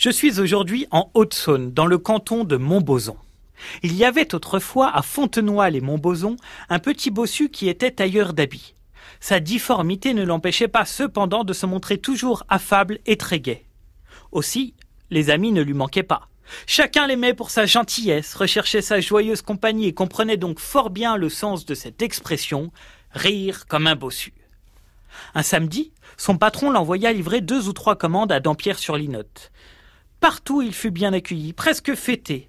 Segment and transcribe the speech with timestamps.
[0.00, 3.18] Je suis aujourd'hui en Haute-Saône, dans le canton de Montbozon.
[3.82, 6.36] Il y avait autrefois à Fontenoy-les-Montbozon
[6.70, 8.74] un petit bossu qui était tailleur d'habits.
[9.20, 13.66] Sa difformité ne l'empêchait pas cependant de se montrer toujours affable et très gai.
[14.32, 14.72] Aussi,
[15.10, 16.28] les amis ne lui manquaient pas.
[16.64, 21.28] Chacun l'aimait pour sa gentillesse, recherchait sa joyeuse compagnie et comprenait donc fort bien le
[21.28, 22.72] sens de cette expression
[23.12, 24.32] rire comme un bossu.
[25.34, 29.50] Un samedi, son patron l'envoya livrer deux ou trois commandes à Dampierre-sur-Linotte.
[30.20, 32.48] Partout il fut bien accueilli, presque fêté.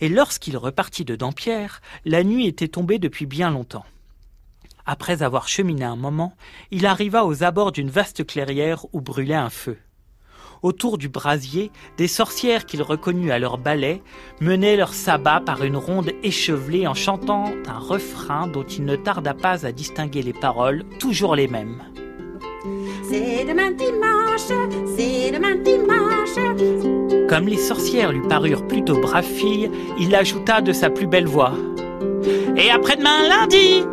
[0.00, 3.84] Et lorsqu'il repartit de Dampierre, la nuit était tombée depuis bien longtemps.
[4.86, 6.34] Après avoir cheminé un moment,
[6.70, 9.78] il arriva aux abords d'une vaste clairière où brûlait un feu.
[10.62, 14.02] Autour du brasier, des sorcières qu'il reconnut à leur ballet
[14.40, 19.32] menaient leur sabbat par une ronde échevelée en chantant un refrain dont il ne tarda
[19.32, 21.82] pas à distinguer les paroles, toujours les mêmes.
[23.08, 24.48] C'est demain dimanche,
[24.96, 26.99] c'est demain dimanche.
[27.30, 31.54] Comme les sorcières lui parurent plutôt braves filles, il ajouta de sa plus belle voix.
[32.56, 33.84] Et après-demain lundi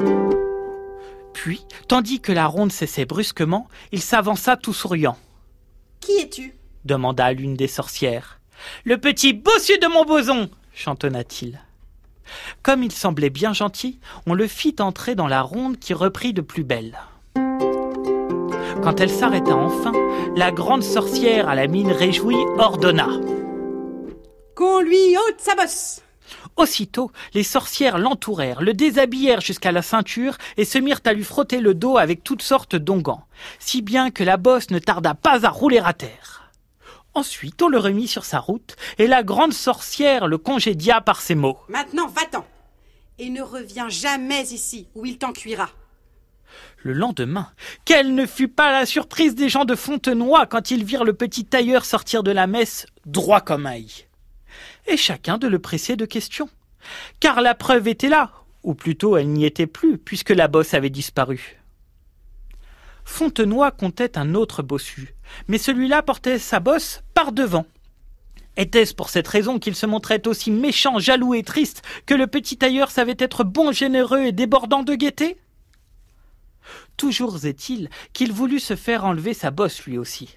[1.34, 5.20] Puis, tandis que la ronde cessait brusquement, il s'avança tout souriant.
[6.00, 6.56] Qui es-tu?
[6.84, 8.40] demanda l'une des sorcières.
[8.86, 11.60] Le petit bossu de mon boson chantonna-t-il.
[12.64, 16.42] Comme il semblait bien gentil, on le fit entrer dans la ronde qui reprit de
[16.42, 16.98] plus belle.
[18.84, 19.94] Quand elle s'arrêta enfin,
[20.36, 23.08] la grande sorcière à la mine réjouie ordonna.
[24.56, 26.02] Qu'on lui ôte sa bosse
[26.56, 31.60] Aussitôt, les sorcières l'entourèrent, le déshabillèrent jusqu'à la ceinture et se mirent à lui frotter
[31.60, 33.26] le dos avec toutes sortes d'onguents,
[33.60, 36.52] si bien que la bosse ne tarda pas à rouler à terre.
[37.14, 41.36] Ensuite, on le remit sur sa route, et la grande sorcière le congédia par ces
[41.36, 41.58] mots.
[41.68, 42.46] Maintenant, va-t'en
[43.18, 45.70] Et ne reviens jamais ici, où il t'encuira.
[46.78, 47.50] Le lendemain,
[47.86, 51.46] quelle ne fut pas la surprise des gens de Fontenoy quand ils virent le petit
[51.46, 54.08] tailleur sortir de la messe droit comme ail.
[54.88, 56.50] Et chacun de le presser de questions.
[57.20, 58.32] Car la preuve était là,
[58.64, 61.58] ou plutôt elle n'y était plus, puisque la bosse avait disparu.
[63.04, 65.16] Fontenoy comptait un autre bossu,
[65.48, 67.66] mais celui-là portait sa bosse par devant.
[68.58, 72.58] Était-ce pour cette raison qu'il se montrait aussi méchant, jaloux et triste que le petit
[72.58, 75.38] tailleur savait être bon, généreux et débordant de gaieté?
[76.98, 80.30] Toujours est-il qu'il voulut se faire enlever sa bosse lui aussi.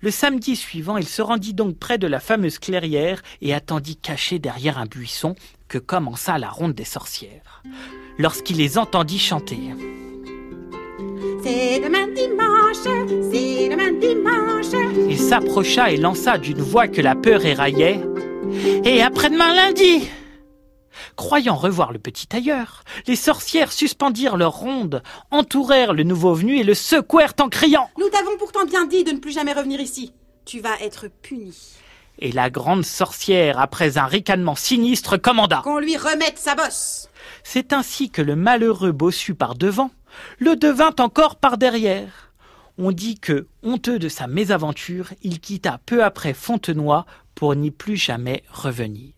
[0.00, 4.38] Le samedi suivant, il se rendit donc près de la fameuse clairière et attendit caché
[4.38, 5.34] derrière un buisson
[5.68, 7.62] que commença la ronde des sorcières.
[8.18, 9.58] Lorsqu'il les entendit chanter.
[11.42, 12.76] C'est demain dimanche,
[13.32, 15.08] c'est demain dimanche.
[15.08, 18.00] Il s'approcha et lança d'une voix que la peur éraillait.
[18.84, 20.08] Et après-demain lundi
[21.20, 26.62] Croyant revoir le petit tailleur, les sorcières suspendirent leur ronde, entourèrent le nouveau venu et
[26.62, 27.90] le secouèrent en criant.
[27.98, 30.14] Nous t'avons pourtant bien dit de ne plus jamais revenir ici.
[30.46, 31.54] Tu vas être puni.
[32.20, 35.60] Et la grande sorcière, après un ricanement sinistre, commanda.
[35.62, 37.10] Qu'on lui remette sa bosse.
[37.44, 39.90] C'est ainsi que le malheureux bossu par devant
[40.38, 42.32] le devint encore par derrière.
[42.78, 47.04] On dit que, honteux de sa mésaventure, il quitta peu après Fontenoy
[47.34, 49.12] pour n'y plus jamais revenir.